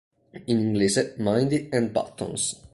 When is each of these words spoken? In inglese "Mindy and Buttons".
In 0.45 0.57
inglese 0.57 1.13
"Mindy 1.19 1.69
and 1.71 1.91
Buttons". 1.93 2.59